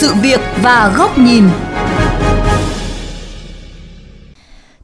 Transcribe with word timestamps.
sự 0.00 0.14
việc 0.22 0.40
và 0.62 0.94
góc 0.96 1.18
nhìn. 1.18 1.44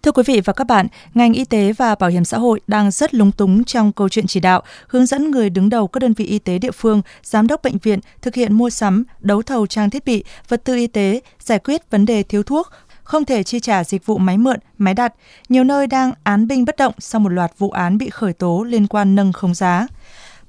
Thưa 0.03 0.13
quý 0.13 0.23
vị 0.27 0.41
và 0.45 0.53
các 0.53 0.67
bạn, 0.67 0.87
ngành 1.15 1.33
y 1.33 1.45
tế 1.45 1.73
và 1.73 1.95
bảo 1.95 2.11
hiểm 2.11 2.25
xã 2.25 2.39
hội 2.39 2.61
đang 2.67 2.91
rất 2.91 3.15
lúng 3.15 3.33
túng 3.33 3.65
trong 3.65 3.93
câu 3.93 4.09
chuyện 4.09 4.27
chỉ 4.27 4.41
đạo, 4.41 4.63
hướng 4.89 5.07
dẫn 5.07 5.31
người 5.31 5.51
đứng 5.51 5.71
đầu 5.71 5.89
các 5.89 5.99
đơn 6.01 6.13
vị 6.13 6.25
y 6.25 6.39
tế 6.39 6.59
địa 6.59 6.71
phương, 6.71 7.03
giám 7.23 7.47
đốc 7.47 7.63
bệnh 7.63 7.79
viện 7.79 8.01
thực 8.23 8.35
hiện 8.35 8.53
mua 8.53 8.71
sắm, 8.71 9.05
đấu 9.21 9.43
thầu 9.43 9.67
trang 9.67 9.91
thiết 9.91 10.05
bị, 10.05 10.25
vật 10.49 10.65
tư 10.65 10.77
y 10.77 10.87
tế, 10.87 11.21
giải 11.41 11.59
quyết 11.59 11.91
vấn 11.91 12.07
đề 12.07 12.23
thiếu 12.23 12.43
thuốc, 12.43 12.71
không 13.03 13.25
thể 13.25 13.43
chi 13.43 13.61
trả 13.61 13.85
dịch 13.85 14.07
vụ 14.07 14.19
máy 14.19 14.39
mượn, 14.39 14.57
máy 14.79 14.95
đặt. 14.95 15.15
Nhiều 15.49 15.65
nơi 15.65 15.87
đang 15.87 16.13
án 16.23 16.47
binh 16.47 16.65
bất 16.65 16.77
động 16.77 16.95
sau 16.99 17.21
một 17.21 17.29
loạt 17.29 17.53
vụ 17.59 17.71
án 17.71 17.99
bị 17.99 18.11
khởi 18.11 18.33
tố 18.33 18.63
liên 18.63 18.87
quan 18.87 19.15
nâng 19.15 19.33
khống 19.33 19.55
giá. 19.55 19.87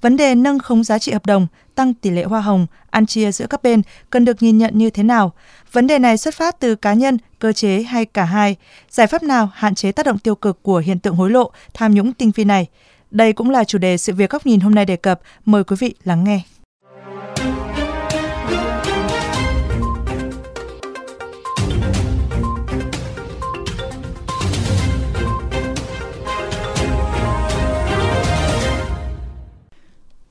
Vấn 0.05 0.17
đề 0.17 0.35
nâng 0.35 0.59
khống 0.59 0.83
giá 0.83 0.99
trị 0.99 1.11
hợp 1.11 1.25
đồng, 1.25 1.47
tăng 1.75 1.93
tỷ 1.93 2.09
lệ 2.09 2.23
hoa 2.23 2.41
hồng, 2.41 2.67
ăn 2.89 3.05
chia 3.05 3.31
giữa 3.31 3.47
các 3.47 3.63
bên 3.63 3.81
cần 4.09 4.25
được 4.25 4.43
nhìn 4.43 4.57
nhận 4.57 4.77
như 4.77 4.89
thế 4.89 5.03
nào? 5.03 5.33
Vấn 5.71 5.87
đề 5.87 5.99
này 5.99 6.17
xuất 6.17 6.35
phát 6.35 6.59
từ 6.59 6.75
cá 6.75 6.93
nhân, 6.93 7.17
cơ 7.39 7.53
chế 7.53 7.83
hay 7.83 8.05
cả 8.05 8.23
hai? 8.23 8.55
Giải 8.89 9.07
pháp 9.07 9.23
nào 9.23 9.49
hạn 9.53 9.75
chế 9.75 9.91
tác 9.91 10.05
động 10.05 10.19
tiêu 10.19 10.35
cực 10.35 10.63
của 10.63 10.77
hiện 10.77 10.99
tượng 10.99 11.15
hối 11.15 11.29
lộ, 11.29 11.51
tham 11.73 11.93
nhũng 11.93 12.13
tinh 12.13 12.31
vi 12.35 12.43
này? 12.43 12.67
Đây 13.11 13.33
cũng 13.33 13.49
là 13.49 13.63
chủ 13.63 13.77
đề 13.77 13.97
sự 13.97 14.13
việc 14.13 14.29
góc 14.29 14.45
nhìn 14.45 14.59
hôm 14.59 14.75
nay 14.75 14.85
đề 14.85 14.95
cập. 14.95 15.19
Mời 15.45 15.63
quý 15.63 15.75
vị 15.79 15.95
lắng 16.03 16.23
nghe. 16.23 16.41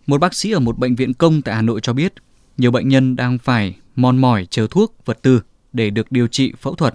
Một 0.06 0.20
bác 0.20 0.34
sĩ 0.34 0.50
ở 0.50 0.60
một 0.60 0.78
bệnh 0.78 0.94
viện 0.94 1.14
công 1.14 1.42
tại 1.42 1.54
Hà 1.54 1.62
Nội 1.62 1.80
cho 1.80 1.92
biết, 1.92 2.14
nhiều 2.56 2.70
bệnh 2.70 2.88
nhân 2.88 3.16
đang 3.16 3.38
phải 3.38 3.76
mòn 3.96 4.18
mỏi 4.18 4.46
chờ 4.50 4.66
thuốc, 4.70 4.94
vật 5.04 5.18
tư 5.22 5.40
để 5.72 5.90
được 5.90 6.12
điều 6.12 6.26
trị 6.26 6.52
phẫu 6.60 6.74
thuật. 6.74 6.94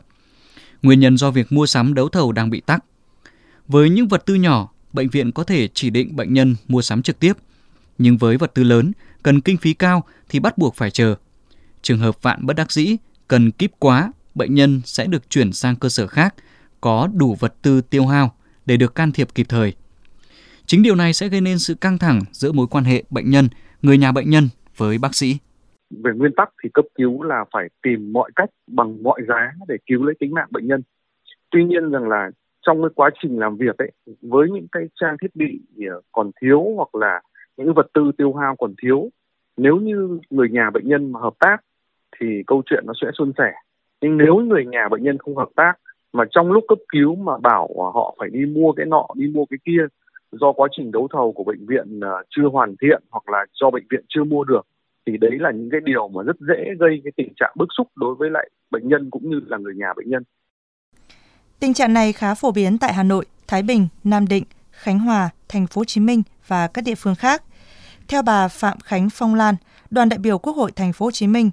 Nguyên 0.82 1.00
nhân 1.00 1.18
do 1.18 1.32
việc 1.32 1.52
mua 1.52 1.66
sắm 1.66 1.94
đấu 1.94 2.10
thầu 2.10 2.32
đang 2.32 2.50
bị 2.50 2.62
tắc. 2.62 2.86
Với 3.68 3.90
những 3.90 4.08
vật 4.08 4.26
tư 4.26 4.36
nhỏ, 4.36 4.70
bệnh 4.94 5.10
viện 5.10 5.32
có 5.32 5.44
thể 5.44 5.68
chỉ 5.74 5.90
định 5.90 6.16
bệnh 6.16 6.34
nhân 6.34 6.56
mua 6.68 6.82
sắm 6.82 7.02
trực 7.02 7.20
tiếp. 7.20 7.34
Nhưng 7.98 8.18
với 8.18 8.38
vật 8.38 8.52
tư 8.54 8.64
lớn, 8.64 8.92
cần 9.24 9.42
kinh 9.42 9.58
phí 9.58 9.74
cao 9.74 10.04
thì 10.30 10.40
bắt 10.40 10.58
buộc 10.58 10.76
phải 10.76 10.92
chờ. 10.92 11.16
Trường 11.82 12.00
hợp 12.00 12.22
vạn 12.22 12.46
bất 12.46 12.56
đắc 12.56 12.72
dĩ, 12.72 12.96
cần 13.28 13.52
kíp 13.52 13.72
quá, 13.80 14.12
bệnh 14.36 14.56
nhân 14.56 14.82
sẽ 14.86 15.06
được 15.06 15.30
chuyển 15.30 15.54
sang 15.54 15.76
cơ 15.76 15.90
sở 15.90 16.08
khác, 16.08 16.36
có 16.82 17.10
đủ 17.14 17.38
vật 17.40 17.56
tư 17.62 17.82
tiêu 17.82 18.06
hao 18.06 18.36
để 18.66 18.78
được 18.78 18.96
can 18.96 19.12
thiệp 19.12 19.28
kịp 19.36 19.46
thời. 19.50 19.74
Chính 20.70 20.84
điều 20.84 20.96
này 20.96 21.14
sẽ 21.14 21.28
gây 21.28 21.42
nên 21.42 21.60
sự 21.60 21.76
căng 21.82 21.98
thẳng 21.98 22.20
giữa 22.32 22.52
mối 22.52 22.68
quan 22.72 22.84
hệ 22.84 23.04
bệnh 23.10 23.30
nhân, 23.30 23.46
người 23.82 23.98
nhà 23.98 24.12
bệnh 24.12 24.30
nhân 24.30 24.44
với 24.78 24.98
bác 25.02 25.16
sĩ. 25.16 25.38
Về 26.04 26.12
nguyên 26.16 26.32
tắc 26.38 26.50
thì 26.64 26.70
cấp 26.74 26.86
cứu 26.96 27.24
là 27.24 27.46
phải 27.54 27.68
tìm 27.82 28.14
mọi 28.14 28.32
cách 28.36 28.50
bằng 28.68 29.04
mọi 29.04 29.22
giá 29.28 29.52
để 29.68 29.76
cứu 29.86 30.04
lấy 30.04 30.16
tính 30.20 30.34
mạng 30.34 30.48
bệnh 30.52 30.68
nhân. 30.68 30.82
Tuy 31.52 31.64
nhiên 31.66 31.92
rằng 31.92 32.10
là 32.10 32.32
trong 32.62 32.82
cái 32.82 32.90
quá 32.96 33.10
trình 33.22 33.40
làm 33.40 33.58
việc 33.58 33.78
ấy, 33.78 33.92
với 34.22 34.50
những 34.52 34.68
cái 34.72 34.84
trang 35.02 35.16
thiết 35.22 35.36
bị 35.36 35.60
ờ, 35.90 36.02
còn 36.12 36.32
thiếu 36.42 36.74
hoặc 36.76 36.96
là 36.96 37.22
những 37.58 37.74
vật 37.74 37.88
tư 37.94 38.12
tiêu 38.18 38.34
hao 38.34 38.56
còn 38.56 38.74
thiếu, 38.82 39.10
nếu 39.58 39.78
như 39.78 40.20
người 40.30 40.50
nhà 40.50 40.70
bệnh 40.70 40.88
nhân 40.88 41.12
mà 41.12 41.20
hợp 41.20 41.34
tác 41.40 41.58
thì 42.20 42.44
câu 42.48 42.62
chuyện 42.66 42.84
nó 42.88 42.94
sẽ 43.02 43.08
suôn 43.18 43.32
sẻ. 43.38 43.52
Nhưng 44.02 44.18
nếu 44.18 44.36
người 44.36 44.66
nhà 44.66 44.88
bệnh 44.92 45.04
nhân 45.04 45.18
không 45.18 45.36
hợp 45.36 45.50
tác 45.56 45.74
mà 46.14 46.24
trong 46.32 46.52
lúc 46.52 46.64
cấp 46.68 46.78
cứu 46.90 47.16
mà 47.16 47.38
bảo 47.38 47.68
ờ, 47.68 47.92
họ 47.94 48.16
phải 48.20 48.30
đi 48.30 48.46
mua 48.46 48.72
cái 48.72 48.86
nọ, 48.86 49.08
đi 49.16 49.28
mua 49.34 49.46
cái 49.46 49.58
kia 49.66 49.88
do 50.32 50.54
quá 50.54 50.68
trình 50.72 50.92
đấu 50.92 51.08
thầu 51.14 51.32
của 51.32 51.44
bệnh 51.44 51.66
viện 51.66 52.00
à, 52.02 52.14
chưa 52.30 52.48
hoàn 52.52 52.76
thiện 52.82 53.04
hoặc 53.10 53.30
là 53.30 53.46
do 53.54 53.72
bệnh 53.72 53.84
viện 53.92 54.06
chưa 54.10 54.24
mua 54.24 54.44
được 54.44 54.68
thì 55.06 55.18
đấy 55.18 55.32
là 55.40 55.52
những 55.52 55.70
cái 55.72 55.82
điều 55.84 56.08
mà 56.08 56.24
rất 56.24 56.36
dễ 56.40 56.76
gây 56.80 57.02
cái 57.04 57.12
tình 57.18 57.34
trạng 57.40 57.54
bức 57.56 57.70
xúc 57.78 57.88
đối 57.96 58.16
với 58.16 58.30
lại 58.30 58.50
bệnh 58.72 58.88
nhân 58.90 59.10
cũng 59.10 59.30
như 59.30 59.40
là 59.48 59.58
người 59.58 59.76
nhà 59.76 59.94
bệnh 59.98 60.10
nhân. 60.10 60.24
Tình 61.60 61.74
trạng 61.74 61.94
này 61.94 62.14
khá 62.14 62.36
phổ 62.36 62.52
biến 62.52 62.78
tại 62.78 62.94
Hà 62.94 63.04
Nội, 63.04 63.26
Thái 63.48 63.62
Bình, 63.64 63.88
Nam 64.04 64.28
Định, 64.28 64.44
Khánh 64.72 65.00
Hòa, 65.00 65.30
Thành 65.48 65.68
phố 65.68 65.80
Hồ 65.80 65.86
Chí 65.86 66.02
Minh 66.02 66.24
và 66.48 66.68
các 66.68 66.84
địa 66.86 66.96
phương 66.96 67.16
khác. 67.16 67.44
Theo 68.08 68.22
bà 68.22 68.48
Phạm 68.48 68.80
Khánh 68.84 69.10
Phong 69.12 69.36
Lan, 69.36 69.56
đoàn 69.90 70.10
đại 70.10 70.20
biểu 70.20 70.38
Quốc 70.38 70.54
hội 70.54 70.72
Thành 70.72 70.94
phố 70.94 71.06
Hồ 71.06 71.12
Chí 71.12 71.28
Minh, 71.28 71.50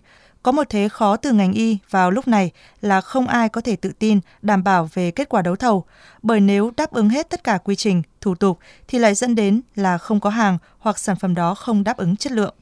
có 0.46 0.52
một 0.52 0.66
thế 0.70 0.88
khó 0.88 1.16
từ 1.16 1.32
ngành 1.32 1.52
y 1.52 1.78
vào 1.90 2.10
lúc 2.10 2.28
này 2.28 2.50
là 2.80 3.00
không 3.00 3.26
ai 3.26 3.48
có 3.48 3.60
thể 3.60 3.76
tự 3.76 3.92
tin 3.98 4.20
đảm 4.42 4.64
bảo 4.64 4.88
về 4.94 5.10
kết 5.10 5.28
quả 5.28 5.42
đấu 5.42 5.56
thầu, 5.56 5.84
bởi 6.22 6.40
nếu 6.40 6.72
đáp 6.76 6.90
ứng 6.90 7.08
hết 7.08 7.30
tất 7.30 7.44
cả 7.44 7.58
quy 7.64 7.76
trình, 7.76 8.02
thủ 8.20 8.34
tục 8.34 8.58
thì 8.88 8.98
lại 8.98 9.14
dẫn 9.14 9.34
đến 9.34 9.60
là 9.74 9.98
không 9.98 10.20
có 10.20 10.30
hàng 10.30 10.58
hoặc 10.78 10.98
sản 10.98 11.16
phẩm 11.16 11.34
đó 11.34 11.54
không 11.54 11.84
đáp 11.84 11.96
ứng 11.96 12.16
chất 12.16 12.32
lượng. 12.32 12.54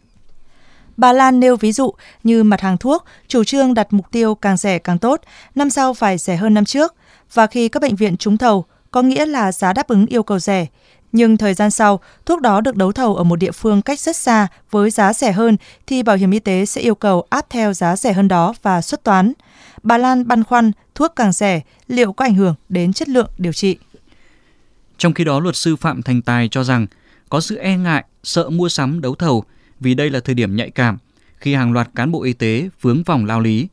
Bà 0.97 1.13
Lan 1.13 1.41
nêu 1.41 1.57
ví 1.57 1.73
dụ 1.73 1.93
như 2.23 2.45
mặt 2.45 2.61
hàng 2.61 2.79
thuốc, 2.79 3.05
chủ 3.29 3.45
trương 3.45 3.75
đặt 3.75 3.93
mục 3.93 4.11
tiêu 4.11 4.35
càng 4.35 4.57
rẻ 4.57 4.79
càng 4.79 4.99
tốt, 4.99 5.21
năm 5.55 5.71
sau 5.71 5.95
phải 5.95 6.19
rẻ 6.19 6.37
hơn 6.37 6.55
năm 6.55 6.65
trước, 6.65 6.95
và 7.33 7.47
khi 7.47 7.69
các 7.69 7.83
bệnh 7.83 7.97
viện 7.97 8.17
trúng 8.17 8.37
thầu, 8.37 8.65
có 8.91 9.03
nghĩa 9.03 9.27
là 9.27 9.53
giá 9.53 9.73
đáp 9.73 9.89
ứng 9.89 10.07
yêu 10.07 10.23
cầu 10.23 10.39
rẻ, 10.39 10.67
nhưng 11.15 11.37
thời 11.37 11.55
gian 11.55 11.71
sau, 11.71 12.01
thuốc 12.27 12.41
đó 12.41 12.61
được 12.61 12.77
đấu 12.77 12.93
thầu 12.93 13.17
ở 13.17 13.25
một 13.25 13.37
địa 13.37 13.51
phương 13.53 13.83
cách 13.83 14.01
rất 14.01 14.17
xa 14.17 14.49
với 14.71 14.91
giá 14.91 15.13
rẻ 15.13 15.33
hơn 15.33 15.57
thì 15.87 16.03
bảo 16.03 16.17
hiểm 16.17 16.31
y 16.31 16.39
tế 16.39 16.67
sẽ 16.67 16.81
yêu 16.81 16.95
cầu 16.95 17.27
áp 17.31 17.47
theo 17.51 17.73
giá 17.73 17.97
rẻ 17.97 18.13
hơn 18.13 18.29
đó 18.29 18.55
và 18.63 18.81
xuất 18.83 19.05
toán. 19.05 19.33
Bà 19.83 19.99
Lan 19.99 20.29
băn 20.29 20.45
khoăn 20.45 20.73
thuốc 20.95 21.13
càng 21.17 21.33
rẻ 21.33 21.61
liệu 21.89 22.13
có 22.13 22.25
ảnh 22.25 22.35
hưởng 22.35 22.55
đến 22.69 22.93
chất 22.93 23.09
lượng 23.09 23.31
điều 23.39 23.53
trị. 23.53 23.77
Trong 24.99 25.15
khi 25.15 25.25
đó, 25.25 25.41
luật 25.41 25.57
sư 25.57 25.77
Phạm 25.77 26.03
Thành 26.03 26.23
Tài 26.23 26.49
cho 26.49 26.65
rằng 26.65 26.87
có 27.29 27.41
sự 27.41 27.57
e 27.57 27.77
ngại, 27.77 28.05
sợ 28.23 28.51
mua 28.51 28.69
sắm 28.69 29.01
đấu 29.01 29.15
thầu 29.15 29.45
vì 29.81 29.95
đây 29.95 30.11
là 30.11 30.21
thời 30.21 30.35
điểm 30.35 30.57
nhạy 30.57 30.71
cảm 30.71 30.99
khi 31.37 31.55
hàng 31.55 31.73
loạt 31.73 31.89
cán 31.95 32.13
bộ 32.13 32.23
y 32.23 32.33
tế 32.33 32.69
vướng 32.81 33.03
vòng 33.03 33.25
lao 33.25 33.41
lý. 33.41 33.69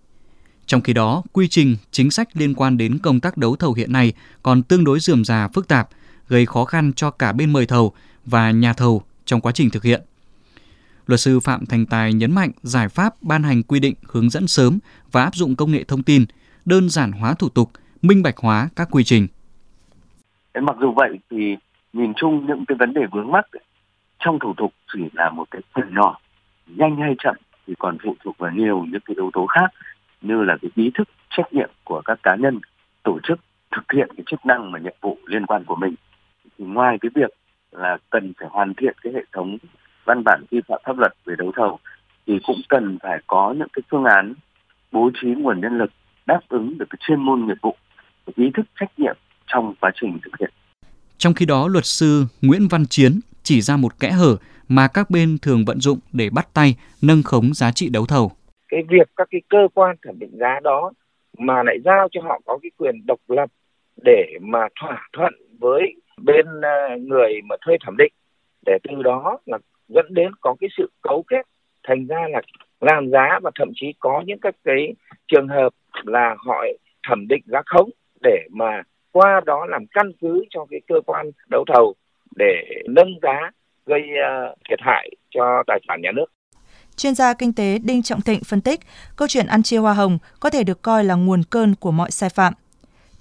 Trong 0.66 0.82
khi 0.82 0.94
đó, 0.94 1.24
quy 1.34 1.48
trình, 1.48 1.78
chính 1.92 2.12
sách 2.12 2.28
liên 2.34 2.54
quan 2.54 2.78
đến 2.78 3.00
công 3.00 3.20
tác 3.20 3.38
đấu 3.38 3.56
thầu 3.56 3.74
hiện 3.74 3.92
nay 3.92 4.14
còn 4.44 4.64
tương 4.64 4.84
đối 4.84 5.00
dườm 5.00 5.26
già 5.26 5.48
phức 5.48 5.68
tạp– 5.68 5.90
gây 6.32 6.46
khó 6.46 6.66
khăn 6.66 6.94
cho 6.96 7.12
cả 7.12 7.32
bên 7.32 7.54
mời 7.54 7.66
thầu 7.66 7.94
và 8.26 8.52
nhà 8.52 8.74
thầu 8.74 9.02
trong 9.26 9.42
quá 9.42 9.52
trình 9.52 9.70
thực 9.70 9.84
hiện. 9.84 10.02
Luật 11.08 11.20
sư 11.20 11.40
Phạm 11.40 11.66
Thành 11.66 11.86
Tài 11.86 12.14
nhấn 12.14 12.32
mạnh 12.32 12.52
giải 12.62 12.90
pháp 12.90 13.14
ban 13.22 13.44
hành 13.44 13.64
quy 13.64 13.80
định 13.80 13.96
hướng 14.04 14.30
dẫn 14.30 14.48
sớm 14.48 14.80
và 15.12 15.24
áp 15.24 15.36
dụng 15.36 15.56
công 15.56 15.72
nghệ 15.72 15.84
thông 15.84 16.04
tin, 16.04 16.26
đơn 16.66 16.90
giản 16.90 17.12
hóa 17.12 17.34
thủ 17.34 17.50
tục, 17.50 17.72
minh 18.02 18.24
bạch 18.24 18.38
hóa 18.38 18.70
các 18.76 18.88
quy 18.92 19.04
trình. 19.04 19.28
Mặc 20.62 20.76
dù 20.82 20.94
vậy 20.96 21.20
thì 21.32 21.56
nhìn 21.94 22.14
chung 22.16 22.46
những 22.48 22.66
cái 22.68 22.76
vấn 22.80 22.94
đề 22.94 23.02
vướng 23.12 23.32
mắc 23.32 23.46
trong 24.20 24.40
thủ 24.40 24.54
tục 24.58 24.74
chỉ 24.94 25.00
là 25.14 25.30
một 25.30 25.46
cái 25.52 25.62
phần 25.74 25.94
nhỏ, 25.96 26.20
nhanh 26.68 26.98
hay 26.98 27.16
chậm 27.24 27.36
thì 27.68 27.74
còn 27.80 27.98
phụ 28.04 28.16
thuộc 28.24 28.38
vào 28.38 28.52
nhiều 28.52 28.86
những 28.92 29.02
cái 29.06 29.16
yếu 29.16 29.30
tố 29.34 29.46
khác 29.46 29.74
như 30.22 30.44
là 30.44 30.58
cái 30.62 30.72
ý 30.76 30.92
thức 30.94 31.10
trách 31.30 31.54
nhiệm 31.54 31.70
của 31.84 32.02
các 32.06 32.20
cá 32.24 32.36
nhân 32.36 32.60
tổ 33.04 33.20
chức 33.24 33.40
thực 33.72 33.92
hiện 33.94 34.10
cái 34.18 34.24
chức 34.28 34.46
năng 34.46 34.72
và 34.72 34.80
nhiệm 34.80 34.96
vụ 35.02 35.18
liên 35.26 35.46
quan 35.46 35.64
của 35.64 35.76
mình 35.76 35.96
thì 36.62 36.68
ngoài 36.68 36.98
cái 37.02 37.10
việc 37.16 37.34
là 37.72 37.98
cần 38.10 38.34
phải 38.40 38.48
hoàn 38.52 38.74
thiện 38.74 38.94
cái 39.04 39.14
hệ 39.14 39.22
thống 39.34 39.58
văn 40.06 40.24
bản 40.24 40.44
quy 40.52 40.62
phạm 40.68 40.82
pháp 40.86 40.98
luật 40.98 41.14
về 41.26 41.36
đấu 41.38 41.52
thầu 41.56 41.80
thì 42.28 42.40
cũng 42.48 42.62
cần 42.70 42.98
phải 43.04 43.20
có 43.28 43.54
những 43.58 43.68
cái 43.74 43.84
phương 43.92 44.04
án 44.04 44.34
bố 44.92 45.10
trí 45.22 45.28
nguồn 45.28 45.62
nhân 45.62 45.78
lực 45.78 45.92
đáp 46.26 46.40
ứng 46.50 46.78
được 46.78 46.86
cái 46.90 46.98
chuyên 47.00 47.20
môn 47.20 47.46
nghiệp 47.46 47.58
vụ 47.62 47.76
ý 48.36 48.52
thức 48.58 48.66
trách 48.80 48.92
nhiệm 48.98 49.18
trong 49.48 49.76
quá 49.82 49.92
trình 50.02 50.20
thực 50.24 50.32
hiện. 50.40 50.52
Trong 51.18 51.34
khi 51.34 51.46
đó, 51.46 51.68
luật 51.68 51.86
sư 51.86 52.26
Nguyễn 52.42 52.68
Văn 52.68 52.86
Chiến 52.86 53.20
chỉ 53.44 53.62
ra 53.62 53.78
một 53.78 54.00
kẽ 54.00 54.12
hở 54.12 54.38
mà 54.68 54.88
các 54.94 55.10
bên 55.10 55.38
thường 55.42 55.66
vận 55.66 55.80
dụng 55.80 56.00
để 56.14 56.30
bắt 56.30 56.48
tay 56.54 56.76
nâng 57.02 57.24
khống 57.24 57.54
giá 57.54 57.72
trị 57.72 57.90
đấu 57.90 58.06
thầu. 58.06 58.32
Cái 58.70 58.82
việc 58.90 59.10
các 59.16 59.28
cái 59.32 59.42
cơ 59.50 59.68
quan 59.74 59.96
thẩm 60.06 60.20
định 60.20 60.38
giá 60.40 60.60
đó 60.64 60.92
mà 61.38 61.64
lại 61.64 61.78
giao 61.86 62.08
cho 62.12 62.22
họ 62.22 62.42
có 62.46 62.58
cái 62.62 62.72
quyền 62.78 63.06
độc 63.06 63.20
lập 63.28 63.50
để 64.06 64.38
mà 64.42 64.60
thỏa 64.82 65.10
thuận 65.14 65.34
với 65.60 65.82
bên 66.26 66.46
ờ, 66.62 66.98
người 67.00 67.34
mà 67.50 67.56
thuê 67.66 67.78
thẩm 67.86 67.98
định 67.98 68.14
để 68.66 68.78
từ 68.84 69.04
đó 69.04 69.38
là 69.46 69.58
dẫn 69.88 70.06
đến 70.10 70.32
có 70.42 70.56
cái 70.60 70.70
sự 70.78 70.92
cấu 71.02 71.24
kết 71.28 71.46
thành 71.88 72.08
ra 72.08 72.28
là 72.30 72.42
làm 72.82 73.10
giá 73.10 73.40
và 73.44 73.52
thậm 73.56 73.72
chí 73.76 73.94
có 74.00 74.24
những 74.26 74.40
các 74.40 74.56
cái 74.64 74.94
trường 75.28 75.48
hợp 75.48 75.70
là 76.04 76.36
họ 76.48 76.64
thẩm 77.08 77.28
định 77.28 77.44
giá 77.46 77.62
khống 77.66 77.90
để 78.22 78.48
mà 78.52 78.82
qua 79.12 79.42
đó 79.46 79.66
làm 79.66 79.86
căn 79.92 80.12
cứ 80.22 80.46
cho 80.50 80.66
cái 80.70 80.82
cơ 80.88 80.96
quan 81.06 81.32
đấu 81.50 81.66
thầu 81.74 81.94
để 82.36 82.82
nâng 82.88 83.20
giá 83.22 83.52
gây 83.86 84.02
uh, 84.02 84.58
thiệt 84.70 84.80
hại 84.82 85.10
cho 85.30 85.64
tài 85.68 85.80
sản 85.88 86.02
nhà 86.02 86.12
nước. 86.16 86.26
Chuyên 86.96 87.16
gia 87.16 87.34
kinh 87.34 87.54
tế 87.54 87.80
Đinh 87.84 88.04
Trọng 88.04 88.22
Thịnh 88.22 88.44
phân 88.44 88.62
tích, 88.62 88.80
câu 89.16 89.28
chuyện 89.28 89.48
ăn 89.48 89.64
chia 89.64 89.78
hoa 89.78 89.94
hồng 89.94 90.18
có 90.40 90.50
thể 90.50 90.64
được 90.64 90.82
coi 90.82 91.04
là 91.04 91.16
nguồn 91.16 91.42
cơn 91.50 91.76
của 91.80 91.92
mọi 91.92 92.12
sai 92.12 92.30
phạm. 92.30 92.54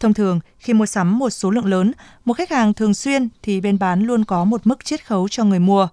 Thông 0.00 0.14
thường, 0.14 0.40
khi 0.58 0.72
mua 0.72 0.86
sắm 0.86 1.18
một 1.18 1.30
số 1.30 1.50
lượng 1.50 1.66
lớn, 1.66 1.92
một 2.24 2.34
khách 2.34 2.50
hàng 2.50 2.74
thường 2.74 2.94
xuyên 2.94 3.28
thì 3.42 3.60
bên 3.60 3.78
bán 3.78 4.02
luôn 4.02 4.24
có 4.24 4.44
một 4.44 4.66
mức 4.66 4.84
chiết 4.84 5.06
khấu 5.06 5.28
cho 5.28 5.44
người 5.44 5.58
mua. 5.58 5.88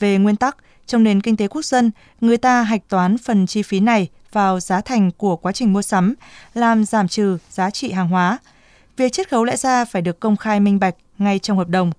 Về 0.00 0.18
nguyên 0.18 0.36
tắc, 0.36 0.56
trong 0.86 1.02
nền 1.02 1.20
kinh 1.20 1.36
tế 1.36 1.48
quốc 1.48 1.64
dân, 1.64 1.90
người 2.20 2.36
ta 2.36 2.62
hạch 2.62 2.88
toán 2.88 3.18
phần 3.18 3.46
chi 3.46 3.62
phí 3.62 3.80
này 3.80 4.08
vào 4.32 4.60
giá 4.60 4.80
thành 4.80 5.10
của 5.10 5.36
quá 5.36 5.52
trình 5.52 5.72
mua 5.72 5.82
sắm, 5.82 6.14
làm 6.54 6.84
giảm 6.84 7.08
trừ 7.08 7.38
giá 7.50 7.70
trị 7.70 7.92
hàng 7.92 8.08
hóa. 8.08 8.38
Việc 8.96 9.12
chiết 9.12 9.30
khấu 9.30 9.44
lẽ 9.44 9.56
ra 9.56 9.84
phải 9.84 10.02
được 10.02 10.20
công 10.20 10.36
khai 10.36 10.60
minh 10.60 10.78
bạch 10.78 10.94
ngay 11.18 11.38
trong 11.38 11.58
hợp 11.58 11.68
đồng. 11.68 11.92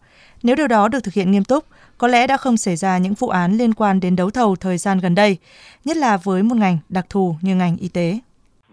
Nếu 0.43 0.55
điều 0.55 0.67
đó 0.67 0.87
được 0.87 1.03
thực 1.03 1.13
hiện 1.13 1.31
nghiêm 1.31 1.43
túc, 1.43 1.65
có 1.97 2.07
lẽ 2.07 2.27
đã 2.27 2.37
không 2.37 2.57
xảy 2.57 2.75
ra 2.75 2.97
những 2.97 3.13
vụ 3.13 3.29
án 3.29 3.57
liên 3.57 3.73
quan 3.73 3.99
đến 3.99 4.15
đấu 4.15 4.29
thầu 4.29 4.55
thời 4.55 4.77
gian 4.77 4.99
gần 4.99 5.15
đây, 5.15 5.37
nhất 5.85 5.97
là 5.97 6.17
với 6.17 6.43
một 6.43 6.57
ngành 6.57 6.77
đặc 6.89 7.05
thù 7.09 7.35
như 7.41 7.55
ngành 7.55 7.77
y 7.77 7.87
tế 7.87 8.19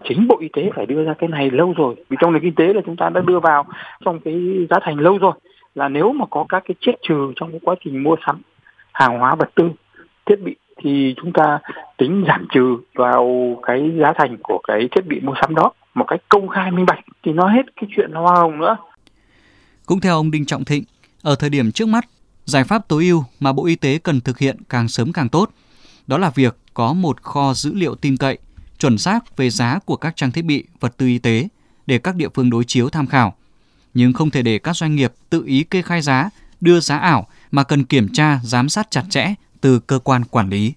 chính 0.08 0.28
bộ 0.28 0.38
y 0.40 0.48
tế 0.52 0.70
phải 0.76 0.86
đưa 0.86 1.04
ra 1.04 1.14
cái 1.18 1.28
này 1.28 1.50
lâu 1.50 1.74
rồi. 1.76 1.94
Vì 2.08 2.16
trong 2.20 2.32
nền 2.32 2.42
kinh 2.42 2.54
tế 2.54 2.72
là 2.72 2.80
chúng 2.86 2.96
ta 2.96 3.08
đã 3.08 3.20
đưa 3.20 3.40
vào 3.40 3.66
trong 4.04 4.20
cái 4.20 4.34
giá 4.70 4.76
thành 4.82 4.98
lâu 4.98 5.18
rồi. 5.18 5.32
Là 5.74 5.88
nếu 5.88 6.12
mà 6.12 6.26
có 6.30 6.46
các 6.48 6.62
cái 6.68 6.74
chết 6.80 6.92
trừ 7.08 7.32
trong 7.36 7.50
cái 7.50 7.60
quá 7.62 7.74
trình 7.84 8.02
mua 8.02 8.16
sắm 8.26 8.40
hàng 8.92 9.18
hóa 9.18 9.34
vật 9.34 9.50
tư 9.54 9.70
thiết 10.26 10.36
bị 10.44 10.56
thì 10.82 11.14
chúng 11.22 11.32
ta 11.32 11.58
tính 11.98 12.24
giảm 12.28 12.46
trừ 12.54 12.76
vào 12.94 13.56
cái 13.62 13.90
giá 14.00 14.12
thành 14.18 14.36
của 14.42 14.60
cái 14.68 14.88
thiết 14.90 15.06
bị 15.06 15.20
mua 15.20 15.34
sắm 15.40 15.54
đó 15.54 15.72
một 15.94 16.04
cách 16.08 16.20
công 16.28 16.48
khai 16.48 16.70
minh 16.70 16.86
bạch. 16.86 17.00
Thì 17.22 17.32
nó 17.32 17.48
hết 17.48 17.62
cái 17.76 17.90
chuyện 17.96 18.12
hoa 18.12 18.34
hồng 18.36 18.58
nữa. 18.58 18.76
Cũng 19.86 20.00
theo 20.00 20.14
ông 20.14 20.30
Đinh 20.30 20.46
Trọng 20.46 20.64
Thịnh, 20.64 20.84
ở 21.22 21.34
thời 21.38 21.50
điểm 21.50 21.72
trước 21.72 21.88
mắt, 21.88 22.04
giải 22.44 22.64
pháp 22.64 22.88
tối 22.88 23.04
ưu 23.04 23.24
mà 23.40 23.52
Bộ 23.52 23.66
Y 23.66 23.76
tế 23.76 23.98
cần 23.98 24.20
thực 24.20 24.38
hiện 24.38 24.56
càng 24.68 24.88
sớm 24.88 25.12
càng 25.12 25.28
tốt, 25.28 25.50
đó 26.06 26.18
là 26.18 26.30
việc 26.34 26.56
có 26.74 26.92
một 26.92 27.22
kho 27.22 27.52
dữ 27.54 27.72
liệu 27.74 27.94
tin 27.94 28.16
cậy, 28.16 28.38
chuẩn 28.82 28.98
xác 28.98 29.36
về 29.36 29.50
giá 29.50 29.78
của 29.84 29.96
các 29.96 30.16
trang 30.16 30.32
thiết 30.32 30.42
bị, 30.42 30.64
vật 30.80 30.96
tư 30.96 31.06
y 31.06 31.18
tế 31.18 31.48
để 31.86 31.98
các 31.98 32.16
địa 32.16 32.28
phương 32.34 32.50
đối 32.50 32.64
chiếu 32.64 32.88
tham 32.88 33.06
khảo. 33.06 33.34
Nhưng 33.94 34.12
không 34.12 34.30
thể 34.30 34.42
để 34.42 34.58
các 34.58 34.76
doanh 34.76 34.96
nghiệp 34.96 35.12
tự 35.30 35.44
ý 35.46 35.64
kê 35.64 35.82
khai 35.82 36.02
giá, 36.02 36.30
đưa 36.60 36.80
giá 36.80 36.96
ảo 36.96 37.26
mà 37.50 37.64
cần 37.64 37.84
kiểm 37.84 38.08
tra, 38.12 38.40
giám 38.44 38.68
sát 38.68 38.90
chặt 38.90 39.04
chẽ 39.10 39.34
từ 39.60 39.78
cơ 39.78 39.98
quan 39.98 40.24
quản 40.24 40.48
lý. 40.48 40.72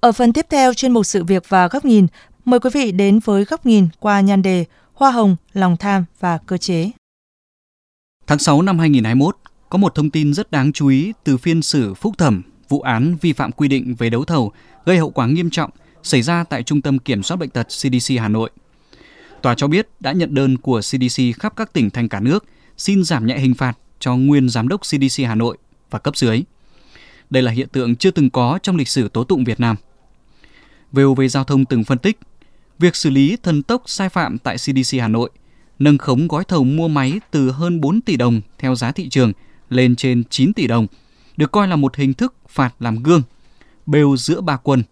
Ở 0.00 0.12
phần 0.12 0.32
tiếp 0.32 0.46
theo 0.50 0.74
chuyên 0.74 0.92
mục 0.92 1.06
sự 1.06 1.24
việc 1.24 1.48
và 1.48 1.68
góc 1.68 1.84
nhìn, 1.84 2.06
mời 2.44 2.60
quý 2.60 2.70
vị 2.74 2.92
đến 2.92 3.18
với 3.24 3.44
góc 3.44 3.66
nhìn 3.66 3.88
qua 4.00 4.20
nhan 4.20 4.42
đề 4.42 4.64
Hoa 4.94 5.10
hồng, 5.10 5.36
lòng 5.52 5.76
tham 5.76 6.04
và 6.20 6.38
cơ 6.38 6.56
chế. 6.56 6.90
Tháng 8.26 8.38
6 8.38 8.62
năm 8.62 8.78
2021, 8.78 9.36
có 9.68 9.78
một 9.78 9.94
thông 9.94 10.10
tin 10.10 10.34
rất 10.34 10.50
đáng 10.50 10.72
chú 10.72 10.88
ý 10.88 11.12
từ 11.24 11.36
phiên 11.36 11.62
xử 11.62 11.94
phúc 11.94 12.14
thẩm 12.18 12.42
vụ 12.68 12.80
án 12.80 13.16
vi 13.20 13.32
phạm 13.32 13.52
quy 13.52 13.68
định 13.68 13.94
về 13.98 14.10
đấu 14.10 14.24
thầu 14.24 14.52
gây 14.86 14.98
hậu 14.98 15.10
quả 15.10 15.26
nghiêm 15.26 15.50
trọng 15.50 15.70
xảy 16.02 16.22
ra 16.22 16.44
tại 16.44 16.62
Trung 16.62 16.82
tâm 16.82 16.98
Kiểm 16.98 17.22
soát 17.22 17.36
Bệnh 17.36 17.50
tật 17.50 17.66
CDC 17.68 18.14
Hà 18.18 18.28
Nội. 18.28 18.50
Tòa 19.42 19.54
cho 19.54 19.66
biết 19.66 19.88
đã 20.00 20.12
nhận 20.12 20.34
đơn 20.34 20.58
của 20.58 20.80
CDC 20.80 21.22
khắp 21.40 21.52
các 21.56 21.72
tỉnh 21.72 21.90
thành 21.90 22.08
cả 22.08 22.20
nước 22.20 22.44
xin 22.76 23.04
giảm 23.04 23.26
nhẹ 23.26 23.38
hình 23.38 23.54
phạt 23.54 23.78
cho 23.98 24.16
nguyên 24.16 24.48
giám 24.48 24.68
đốc 24.68 24.80
CDC 24.80 25.24
Hà 25.26 25.34
Nội 25.34 25.56
và 25.90 25.98
cấp 25.98 26.16
dưới. 26.16 26.42
Đây 27.30 27.42
là 27.42 27.52
hiện 27.52 27.68
tượng 27.68 27.96
chưa 27.96 28.10
từng 28.10 28.30
có 28.30 28.58
trong 28.62 28.76
lịch 28.76 28.88
sử 28.88 29.08
tố 29.08 29.24
tụng 29.24 29.44
Việt 29.44 29.60
Nam. 29.60 29.76
VOV 30.92 31.20
Giao 31.30 31.44
thông 31.44 31.64
từng 31.64 31.84
phân 31.84 31.98
tích, 31.98 32.18
việc 32.78 32.96
xử 32.96 33.10
lý 33.10 33.36
thần 33.42 33.62
tốc 33.62 33.82
sai 33.86 34.08
phạm 34.08 34.38
tại 34.38 34.56
CDC 34.56 34.98
Hà 35.00 35.08
Nội, 35.08 35.30
nâng 35.78 35.98
khống 35.98 36.28
gói 36.28 36.44
thầu 36.44 36.64
mua 36.64 36.88
máy 36.88 37.20
từ 37.30 37.50
hơn 37.50 37.80
4 37.80 38.00
tỷ 38.00 38.16
đồng 38.16 38.40
theo 38.58 38.74
giá 38.74 38.92
thị 38.92 39.08
trường 39.08 39.32
lên 39.68 39.96
trên 39.96 40.24
9 40.30 40.52
tỷ 40.52 40.66
đồng, 40.66 40.86
được 41.36 41.52
coi 41.52 41.68
là 41.68 41.76
một 41.76 41.96
hình 41.96 42.14
thức 42.14 42.34
phạt 42.48 42.74
làm 42.80 43.02
gương, 43.02 43.22
bêu 43.86 44.16
giữa 44.16 44.40
ba 44.40 44.56
quân. 44.56 44.82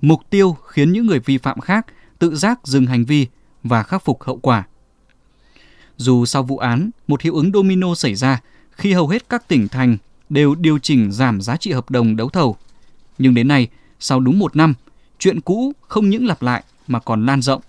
Mục 0.00 0.20
tiêu 0.30 0.56
khiến 0.66 0.92
những 0.92 1.06
người 1.06 1.18
vi 1.20 1.38
phạm 1.38 1.60
khác 1.60 1.86
tự 2.18 2.36
giác 2.36 2.66
dừng 2.66 2.86
hành 2.86 3.04
vi 3.04 3.26
và 3.62 3.82
khắc 3.82 4.04
phục 4.04 4.22
hậu 4.22 4.36
quả. 4.36 4.64
Dù 5.96 6.24
sau 6.24 6.42
vụ 6.42 6.58
án, 6.58 6.90
một 7.08 7.22
hiệu 7.22 7.34
ứng 7.34 7.52
domino 7.52 7.94
xảy 7.94 8.14
ra 8.14 8.40
khi 8.70 8.92
hầu 8.92 9.08
hết 9.08 9.28
các 9.28 9.48
tỉnh 9.48 9.68
thành 9.68 9.96
đều 10.28 10.54
điều 10.54 10.78
chỉnh 10.78 11.12
giảm 11.12 11.40
giá 11.40 11.56
trị 11.56 11.72
hợp 11.72 11.90
đồng 11.90 12.16
đấu 12.16 12.28
thầu. 12.28 12.56
Nhưng 13.18 13.34
đến 13.34 13.48
nay, 13.48 13.68
sau 14.00 14.20
đúng 14.20 14.38
một 14.38 14.56
năm, 14.56 14.74
chuyện 15.18 15.40
cũ 15.40 15.72
không 15.88 16.10
những 16.10 16.26
lặp 16.26 16.42
lại 16.42 16.64
mà 16.88 16.98
còn 16.98 17.26
lan 17.26 17.42
rộng. 17.42 17.62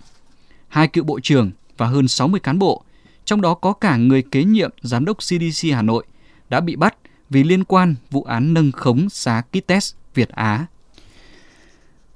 Hai 0.68 0.88
cựu 0.88 1.04
bộ 1.04 1.20
trưởng 1.20 1.50
và 1.76 1.86
hơn 1.86 2.08
60 2.08 2.40
cán 2.40 2.58
bộ, 2.58 2.84
trong 3.24 3.40
đó 3.40 3.54
có 3.54 3.72
cả 3.72 3.96
người 3.96 4.22
kế 4.22 4.44
nhiệm 4.44 4.70
giám 4.82 5.04
đốc 5.04 5.18
CDC 5.18 5.68
Hà 5.72 5.82
Nội, 5.82 6.04
đã 6.48 6.60
bị 6.60 6.76
bắt 6.76 6.94
vì 7.30 7.44
liên 7.44 7.64
quan 7.64 7.94
vụ 8.10 8.22
án 8.22 8.54
nâng 8.54 8.72
khống 8.72 9.08
giá 9.10 9.42
kit 9.42 9.66
test 9.66 9.94
Việt 10.14 10.28
Á. 10.28 10.66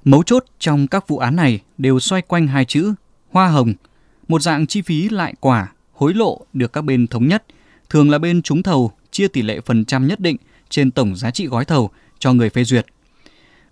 Mấu 0.05 0.23
chốt 0.23 0.45
trong 0.59 0.87
các 0.87 1.09
vụ 1.09 1.19
án 1.19 1.37
này 1.37 1.61
đều 1.79 2.01
xoay 2.01 2.23
quanh 2.23 2.47
hai 2.47 2.65
chữ 2.65 2.95
hoa 3.31 3.49
hồng, 3.49 3.75
một 4.29 4.43
dạng 4.43 4.67
chi 4.67 4.83
phí 4.83 5.09
lại 5.09 5.35
quả, 5.41 5.73
hối 5.93 6.15
lộ 6.15 6.41
được 6.53 6.73
các 6.73 6.83
bên 6.83 7.07
thống 7.07 7.29
nhất, 7.29 7.45
thường 7.91 8.11
là 8.11 8.19
bên 8.19 8.43
trúng 8.43 8.63
thầu 8.63 8.93
chia 9.11 9.29
tỷ 9.29 9.43
lệ 9.43 9.61
phần 9.67 9.85
trăm 9.85 10.07
nhất 10.07 10.21
định 10.21 10.37
trên 10.71 10.91
tổng 10.91 11.17
giá 11.17 11.31
trị 11.31 11.47
gói 11.47 11.65
thầu 11.65 11.91
cho 12.19 12.33
người 12.33 12.51
phê 12.51 12.65
duyệt. 12.65 12.87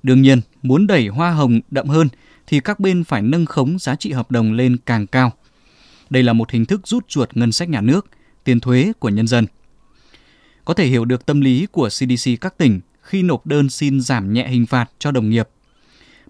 Đương 0.03 0.23
nhiên, 0.23 0.41
muốn 0.63 0.87
đẩy 0.87 1.09
hoa 1.09 1.31
hồng 1.31 1.61
đậm 1.71 1.89
hơn 1.89 2.09
thì 2.47 2.61
các 2.61 2.81
bên 2.81 3.05
phải 3.05 3.23
nâng 3.23 3.47
khống 3.47 3.79
giá 3.79 3.97
trị 3.97 4.13
hợp 4.13 4.31
đồng 4.31 4.53
lên 4.53 4.77
càng 4.87 5.07
cao. 5.07 5.33
Đây 6.11 6.23
là 6.23 6.33
một 6.33 6.51
hình 6.51 6.65
thức 6.65 6.81
rút 6.85 7.05
ruột 7.09 7.37
ngân 7.37 7.53
sách 7.53 7.69
nhà 7.69 7.81
nước, 7.81 8.07
tiền 8.45 8.61
thuế 8.61 8.93
của 8.99 9.09
nhân 9.09 9.27
dân. 9.27 9.47
Có 10.65 10.75
thể 10.75 10.87
hiểu 10.87 11.05
được 11.05 11.27
tâm 11.27 11.41
lý 11.41 11.67
của 11.73 11.89
CDC 11.89 12.31
các 12.41 12.59
tỉnh 12.59 12.81
khi 13.03 13.23
nộp 13.23 13.47
đơn 13.47 13.71
xin 13.71 14.01
giảm 14.01 14.33
nhẹ 14.33 14.49
hình 14.49 14.67
phạt 14.67 14.91
cho 14.99 15.11
đồng 15.11 15.31
nghiệp. 15.31 15.49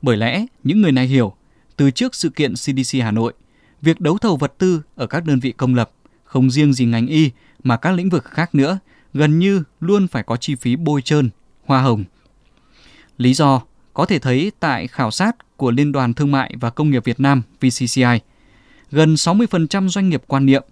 Bởi 0.03 0.17
lẽ, 0.17 0.47
những 0.65 0.83
người 0.83 0.93
này 0.93 1.07
hiểu, 1.07 1.35
từ 1.77 1.91
trước 1.91 2.15
sự 2.15 2.29
kiện 2.29 2.55
CDC 2.55 2.99
Hà 3.03 3.11
Nội, 3.11 3.33
việc 3.83 4.01
đấu 4.01 4.19
thầu 4.19 4.37
vật 4.37 4.55
tư 4.59 4.83
ở 4.95 5.07
các 5.07 5.25
đơn 5.25 5.41
vị 5.41 5.53
công 5.53 5.75
lập, 5.75 5.91
không 6.25 6.51
riêng 6.51 6.73
gì 6.73 6.85
ngành 6.85 7.07
y 7.07 7.31
mà 7.65 7.77
các 7.77 7.91
lĩnh 7.91 8.09
vực 8.09 8.25
khác 8.25 8.55
nữa, 8.55 8.79
gần 9.15 9.39
như 9.39 9.63
luôn 9.81 10.09
phải 10.09 10.23
có 10.23 10.37
chi 10.37 10.55
phí 10.55 10.77
bôi 10.77 11.03
trơn, 11.03 11.31
hoa 11.65 11.83
hồng. 11.83 12.05
Lý 13.19 13.35
do 13.35 13.63
có 13.95 14.07
thể 14.07 14.19
thấy 14.19 14.53
tại 14.61 14.87
khảo 14.87 15.11
sát 15.11 15.37
của 15.63 15.71
Liên 15.71 15.93
đoàn 15.93 16.15
Thương 16.15 16.31
mại 16.31 16.55
và 16.61 16.71
Công 16.71 16.91
nghiệp 16.91 17.05
Việt 17.05 17.21
Nam 17.21 17.43
VCCI, 17.61 18.21
gần 18.91 19.15
60% 19.15 19.89
doanh 19.89 20.09
nghiệp 20.09 20.23
quan 20.27 20.47
niệm 20.47 20.63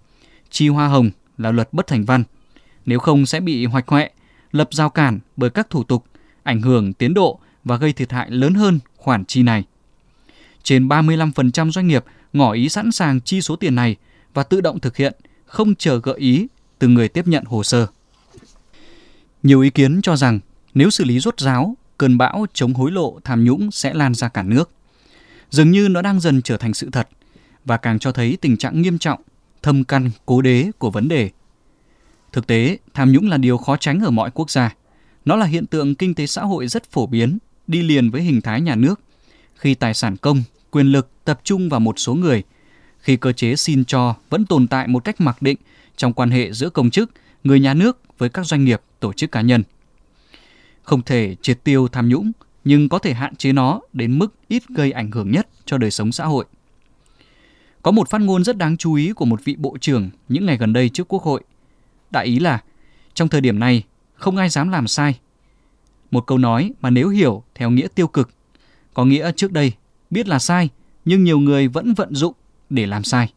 chi 0.49 0.67
hoa 0.67 0.87
hồng 0.87 1.09
là 1.37 1.51
luật 1.51 1.73
bất 1.73 1.87
thành 1.87 2.05
văn, 2.05 2.23
nếu 2.85 2.99
không 2.99 3.25
sẽ 3.25 3.39
bị 3.39 3.65
hoạch 3.65 3.87
hoẹ, 3.87 4.11
lập 4.51 4.69
giao 4.71 4.89
cản 4.89 5.19
bởi 5.37 5.49
các 5.49 5.69
thủ 5.69 5.83
tục, 5.83 6.05
ảnh 6.43 6.61
hưởng 6.61 6.93
tiến 6.93 7.13
độ 7.13 7.39
và 7.63 7.75
gây 7.75 7.93
thiệt 7.93 8.11
hại 8.11 8.31
lớn 8.31 8.53
hơn 8.53 8.79
khoản 8.97 9.25
chi 9.25 9.43
này. 9.43 9.63
Trên 10.63 10.87
35% 10.87 11.71
doanh 11.71 11.87
nghiệp 11.87 12.05
ngỏ 12.33 12.51
ý 12.51 12.69
sẵn 12.69 12.91
sàng 12.91 13.21
chi 13.21 13.41
số 13.41 13.55
tiền 13.55 13.75
này 13.75 13.95
và 14.33 14.43
tự 14.43 14.61
động 14.61 14.79
thực 14.79 14.97
hiện, 14.97 15.13
không 15.45 15.75
chờ 15.75 15.99
gợi 15.99 16.17
ý 16.17 16.47
từ 16.79 16.87
người 16.87 17.07
tiếp 17.07 17.27
nhận 17.27 17.43
hồ 17.45 17.63
sơ. 17.63 17.87
Nhiều 19.43 19.61
ý 19.61 19.69
kiến 19.69 20.01
cho 20.01 20.15
rằng 20.15 20.39
nếu 20.73 20.89
xử 20.89 21.03
lý 21.03 21.19
rốt 21.19 21.39
ráo, 21.39 21.75
cơn 21.97 22.17
bão 22.17 22.45
chống 22.53 22.73
hối 22.73 22.91
lộ 22.91 23.19
tham 23.23 23.43
nhũng 23.43 23.71
sẽ 23.71 23.93
lan 23.93 24.13
ra 24.13 24.29
cả 24.29 24.43
nước. 24.43 24.69
Dường 25.51 25.71
như 25.71 25.87
nó 25.89 26.01
đang 26.01 26.19
dần 26.19 26.41
trở 26.41 26.57
thành 26.57 26.73
sự 26.73 26.89
thật 26.89 27.09
và 27.65 27.77
càng 27.77 27.99
cho 27.99 28.11
thấy 28.11 28.37
tình 28.41 28.57
trạng 28.57 28.81
nghiêm 28.81 28.97
trọng, 28.97 29.21
thâm 29.61 29.83
căn 29.83 30.11
cố 30.25 30.41
đế 30.41 30.71
của 30.77 30.91
vấn 30.91 31.07
đề. 31.07 31.29
Thực 32.31 32.47
tế, 32.47 32.77
tham 32.93 33.11
nhũng 33.11 33.29
là 33.29 33.37
điều 33.37 33.57
khó 33.57 33.77
tránh 33.77 33.99
ở 33.99 34.11
mọi 34.11 34.31
quốc 34.33 34.49
gia. 34.49 34.75
Nó 35.25 35.35
là 35.35 35.45
hiện 35.45 35.65
tượng 35.65 35.95
kinh 35.95 36.15
tế 36.15 36.27
xã 36.27 36.41
hội 36.41 36.67
rất 36.67 36.91
phổ 36.91 37.07
biến, 37.07 37.37
đi 37.67 37.81
liền 37.81 38.09
với 38.09 38.21
hình 38.21 38.41
thái 38.41 38.61
nhà 38.61 38.75
nước. 38.75 38.99
Khi 39.55 39.75
tài 39.75 39.93
sản 39.93 40.17
công, 40.17 40.43
quyền 40.71 40.87
lực 40.87 41.09
tập 41.25 41.39
trung 41.43 41.69
vào 41.69 41.79
một 41.79 41.99
số 41.99 42.13
người, 42.13 42.43
khi 42.99 43.17
cơ 43.17 43.31
chế 43.31 43.55
xin 43.55 43.85
cho 43.85 44.15
vẫn 44.29 44.45
tồn 44.45 44.67
tại 44.67 44.87
một 44.87 45.03
cách 45.03 45.21
mặc 45.21 45.41
định 45.41 45.57
trong 45.95 46.13
quan 46.13 46.31
hệ 46.31 46.53
giữa 46.53 46.69
công 46.69 46.89
chức, 46.89 47.11
người 47.43 47.59
nhà 47.59 47.73
nước 47.73 48.01
với 48.17 48.29
các 48.29 48.45
doanh 48.45 48.65
nghiệp, 48.65 48.81
tổ 48.99 49.13
chức 49.13 49.31
cá 49.31 49.41
nhân. 49.41 49.63
Không 50.83 51.01
thể 51.01 51.35
triệt 51.41 51.63
tiêu 51.63 51.87
tham 51.87 52.09
nhũng, 52.09 52.31
nhưng 52.63 52.89
có 52.89 52.99
thể 52.99 53.13
hạn 53.13 53.35
chế 53.35 53.53
nó 53.53 53.81
đến 53.93 54.19
mức 54.19 54.33
ít 54.47 54.63
gây 54.67 54.91
ảnh 54.91 55.11
hưởng 55.11 55.31
nhất 55.31 55.47
cho 55.65 55.77
đời 55.77 55.91
sống 55.91 56.11
xã 56.11 56.25
hội. 56.25 56.45
Có 57.81 57.91
một 57.91 58.09
phát 58.09 58.21
ngôn 58.21 58.43
rất 58.43 58.57
đáng 58.57 58.77
chú 58.77 58.93
ý 58.93 59.13
của 59.13 59.25
một 59.25 59.43
vị 59.43 59.55
bộ 59.59 59.77
trưởng 59.81 60.09
những 60.29 60.45
ngày 60.45 60.57
gần 60.57 60.73
đây 60.73 60.89
trước 60.89 61.07
Quốc 61.07 61.23
hội. 61.23 61.41
Đại 62.11 62.25
ý 62.25 62.39
là, 62.39 62.59
trong 63.13 63.27
thời 63.27 63.41
điểm 63.41 63.59
này, 63.59 63.83
không 64.13 64.37
ai 64.37 64.49
dám 64.49 64.69
làm 64.69 64.87
sai. 64.87 65.19
Một 66.11 66.27
câu 66.27 66.37
nói 66.37 66.71
mà 66.81 66.89
nếu 66.89 67.09
hiểu 67.09 67.43
theo 67.55 67.69
nghĩa 67.69 67.87
tiêu 67.95 68.07
cực, 68.07 68.29
có 68.93 69.05
nghĩa 69.05 69.31
trước 69.35 69.51
đây 69.51 69.73
biết 70.09 70.27
là 70.27 70.39
sai, 70.39 70.69
nhưng 71.05 71.23
nhiều 71.23 71.39
người 71.39 71.67
vẫn 71.67 71.93
vận 71.93 72.15
dụng 72.15 72.33
để 72.69 72.85
làm 72.85 73.03
sai. 73.03 73.33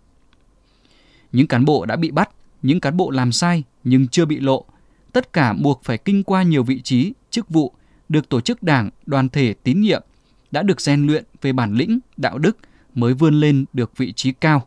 Những 1.33 1.47
cán 1.47 1.64
bộ 1.64 1.87
đã 1.87 1.97
bị 1.97 2.11
bắt, 2.11 2.31
những 2.62 2.81
cán 2.81 2.97
bộ 2.97 3.11
làm 3.11 3.33
sai 3.33 3.62
nhưng 3.85 4.09
chưa 4.09 4.25
bị 4.25 4.40
lộ, 4.40 4.64
tất 5.12 5.33
cả 5.33 5.52
buộc 5.52 5.81
phải 5.85 5.99
kinh 5.99 6.25
qua 6.25 6.43
nhiều 6.43 6.62
vị 6.62 6.81
trí, 6.81 7.12
chức 7.31 7.49
vụ 7.49 7.73
được 8.08 8.28
tổ 8.28 8.40
chức 8.40 8.62
đảng, 8.62 8.90
đoàn 9.06 9.28
thể 9.28 9.54
tín 9.62 9.80
nhiệm, 9.80 10.02
đã 10.50 10.62
được 10.62 10.80
rèn 10.80 11.06
luyện 11.06 11.25
về 11.42 11.52
bản 11.52 11.75
lĩnh, 11.75 11.99
đạo 12.16 12.38
đức 12.38 12.56
mới 12.94 13.14
vươn 13.14 13.40
lên 13.40 13.64
được 13.73 13.96
vị 13.96 14.12
trí 14.12 14.32
cao. 14.32 14.66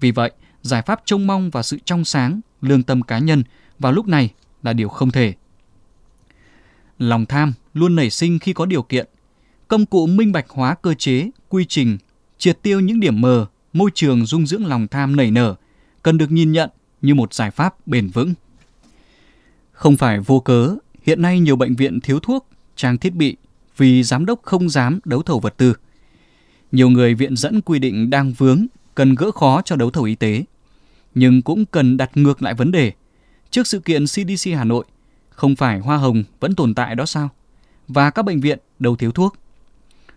Vì 0.00 0.10
vậy, 0.10 0.30
giải 0.62 0.82
pháp 0.82 1.00
trông 1.04 1.26
mong 1.26 1.50
vào 1.50 1.62
sự 1.62 1.78
trong 1.84 2.04
sáng, 2.04 2.40
lương 2.60 2.82
tâm 2.82 3.02
cá 3.02 3.18
nhân 3.18 3.42
vào 3.78 3.92
lúc 3.92 4.08
này 4.08 4.32
là 4.62 4.72
điều 4.72 4.88
không 4.88 5.10
thể. 5.10 5.34
Lòng 6.98 7.26
tham 7.26 7.52
luôn 7.74 7.96
nảy 7.96 8.10
sinh 8.10 8.38
khi 8.38 8.52
có 8.52 8.66
điều 8.66 8.82
kiện. 8.82 9.06
Công 9.68 9.86
cụ 9.86 10.06
minh 10.06 10.32
bạch 10.32 10.48
hóa 10.48 10.74
cơ 10.74 10.94
chế, 10.94 11.30
quy 11.48 11.64
trình, 11.68 11.98
triệt 12.38 12.62
tiêu 12.62 12.80
những 12.80 13.00
điểm 13.00 13.20
mờ, 13.20 13.46
môi 13.72 13.90
trường 13.94 14.26
dung 14.26 14.46
dưỡng 14.46 14.66
lòng 14.66 14.88
tham 14.88 15.16
nảy 15.16 15.30
nở 15.30 15.54
cần 16.02 16.18
được 16.18 16.30
nhìn 16.30 16.52
nhận 16.52 16.70
như 17.02 17.14
một 17.14 17.34
giải 17.34 17.50
pháp 17.50 17.86
bền 17.86 18.08
vững. 18.08 18.34
Không 19.72 19.96
phải 19.96 20.20
vô 20.20 20.40
cớ, 20.40 20.76
Hiện 21.06 21.22
nay 21.22 21.40
nhiều 21.40 21.56
bệnh 21.56 21.74
viện 21.74 22.00
thiếu 22.00 22.20
thuốc, 22.20 22.48
trang 22.76 22.98
thiết 22.98 23.14
bị 23.14 23.36
vì 23.76 24.02
giám 24.02 24.26
đốc 24.26 24.42
không 24.42 24.68
dám 24.68 25.00
đấu 25.04 25.22
thầu 25.22 25.40
vật 25.40 25.54
tư. 25.56 25.74
Nhiều 26.72 26.90
người 26.90 27.14
viện 27.14 27.36
dẫn 27.36 27.60
quy 27.60 27.78
định 27.78 28.10
đang 28.10 28.32
vướng, 28.32 28.66
cần 28.94 29.14
gỡ 29.14 29.30
khó 29.30 29.62
cho 29.62 29.76
đấu 29.76 29.90
thầu 29.90 30.04
y 30.04 30.14
tế. 30.14 30.44
Nhưng 31.14 31.42
cũng 31.42 31.64
cần 31.66 31.96
đặt 31.96 32.10
ngược 32.14 32.42
lại 32.42 32.54
vấn 32.54 32.72
đề. 32.72 32.92
Trước 33.50 33.66
sự 33.66 33.80
kiện 33.80 34.04
CDC 34.04 34.50
Hà 34.56 34.64
Nội, 34.64 34.84
không 35.30 35.56
phải 35.56 35.78
hoa 35.78 35.96
hồng 35.96 36.24
vẫn 36.40 36.54
tồn 36.54 36.74
tại 36.74 36.94
đó 36.94 37.06
sao? 37.06 37.28
Và 37.88 38.10
các 38.10 38.24
bệnh 38.24 38.40
viện 38.40 38.58
đâu 38.78 38.96
thiếu 38.96 39.12
thuốc? 39.12 39.36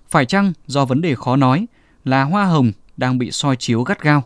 Phải 0.07 0.25
chăng 0.25 0.53
do 0.67 0.85
vấn 0.85 1.01
đề 1.01 1.15
khó 1.15 1.35
nói 1.35 1.65
là 2.05 2.23
hoa 2.23 2.45
hồng 2.45 2.71
đang 2.97 3.17
bị 3.17 3.31
soi 3.31 3.55
chiếu 3.55 3.83
gắt 3.83 4.01
gao? 4.01 4.23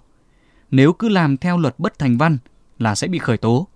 Nếu 0.71 0.93
cứ 0.93 1.09
làm 1.09 1.37
theo 1.37 1.57
luật 1.57 1.79
bất 1.79 1.99
thành 1.99 2.17
văn 2.17 2.37
là 2.79 2.95
sẽ 2.95 3.07
bị 3.07 3.19
khởi 3.19 3.37
tố. 3.37 3.67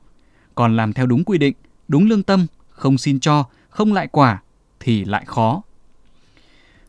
Còn 0.55 0.75
làm 0.75 0.93
theo 0.93 1.05
đúng 1.05 1.23
quy 1.23 1.37
định, 1.37 1.53
đúng 1.87 2.09
lương 2.09 2.23
tâm, 2.23 2.47
không 2.77 2.97
xin 2.97 3.19
cho, 3.19 3.45
không 3.69 3.93
lại 3.93 4.07
quả 4.07 4.41
thì 4.79 5.05
lại 5.05 5.23
khó. 5.25 5.61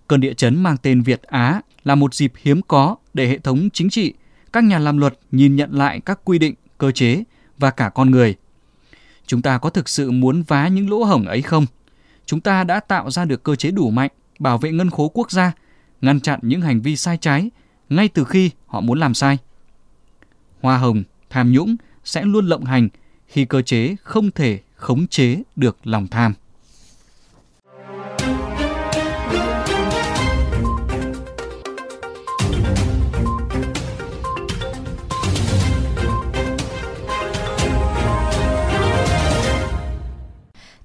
Cơn 0.09 0.21
địa 0.21 0.35
chấn 0.35 0.62
mang 0.62 0.76
tên 0.83 1.02
Việt 1.02 1.23
Á 1.23 1.61
là 1.85 1.95
một 1.95 2.14
dịp 2.14 2.33
hiếm 2.37 2.61
có 2.62 2.97
để 3.14 3.28
hệ 3.28 3.38
thống 3.38 3.68
chính 3.73 3.90
trị, 3.90 4.14
các 4.52 4.64
nhà 4.64 4.78
làm 4.78 4.99
luật 4.99 5.18
nhìn 5.30 5.57
nhận 5.57 5.73
lại 5.73 6.00
các 6.00 6.21
quy 6.25 6.38
định, 6.38 6.54
cơ 6.78 6.90
chế 6.90 7.25
và 7.59 7.71
cả 7.71 7.88
con 7.88 8.11
người. 8.11 8.35
Chúng 9.26 9.42
ta 9.42 9.59
có 9.59 9.71
thực 9.71 9.88
sự 9.88 10.11
muốn 10.11 10.42
vá 10.42 10.68
những 10.68 10.90
lỗ 10.90 11.04
hổng 11.04 11.26
ấy 11.26 11.42
không? 11.42 11.66
Chúng 12.26 12.40
ta 12.40 12.64
đã 12.64 12.80
tạo 12.80 13.11
ra 13.11 13.25
được 13.25 13.42
cơ 13.42 13.57
chế 13.57 13.71
đủ 13.71 13.90
mạnh 13.90 14.11
bảo 14.38 14.59
vệ 14.59 14.73
ngân 14.73 14.90
khố 14.90 15.09
quốc 15.09 15.30
gia, 15.30 15.52
ngăn 16.00 16.21
chặn 16.21 16.40
những 16.42 16.61
hành 16.61 16.80
vi 16.80 16.97
sai 16.97 17.16
trái 17.16 17.50
ngay 17.88 18.09
từ 18.09 18.25
khi 18.25 18.50
họ 18.66 18.80
muốn 18.80 18.99
làm 18.99 19.14
sai. 19.14 19.38
Hoa 20.61 20.78
hồng, 20.78 21.02
tham 21.30 21.52
nhũng 21.52 21.76
sẽ 22.04 22.23
luôn 22.23 22.47
lộng 22.47 22.64
hành 22.64 22.88
khi 23.26 23.45
cơ 23.45 23.62
chế 23.62 23.97
không 24.02 24.30
thể 24.30 24.61
khống 24.79 25.07
chế 25.07 25.43
được 25.57 25.77
lòng 25.85 26.07
tham. 26.07 26.35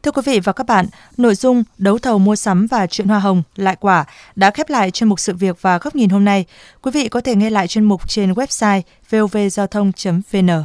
Thưa 0.04 0.12
quý 0.12 0.22
vị 0.26 0.40
và 0.40 0.54
các 0.54 0.68
bạn, 0.68 0.86
nội 1.18 1.36
dung 1.36 1.64
đấu 1.78 1.98
thầu 1.98 2.20
mua 2.20 2.36
sắm 2.36 2.68
và 2.68 2.88
chuyện 2.88 3.08
hoa 3.08 3.20
hồng 3.20 3.44
lại 3.56 3.76
quả 3.80 4.06
đã 4.36 4.52
khép 4.52 4.70
lại 4.70 4.92
chuyên 4.92 5.10
mục 5.10 5.20
sự 5.20 5.34
việc 5.34 5.62
và 5.62 5.78
góc 5.78 5.96
nhìn 5.96 6.10
hôm 6.10 6.26
nay. 6.26 6.46
Quý 6.82 6.92
vị 6.92 7.10
có 7.10 7.22
thể 7.22 7.36
nghe 7.36 7.50
lại 7.50 7.68
chuyên 7.68 7.84
mục 7.84 8.10
trên 8.10 8.34
website 8.34 8.82
vovgiao 9.10 9.68
thông.vn. 9.68 10.64